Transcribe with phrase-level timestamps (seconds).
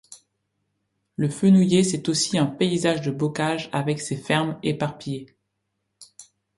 [1.15, 5.27] Le Fenouiller c'est aussi un paysage de bocage, avec ses fermes éparpillées.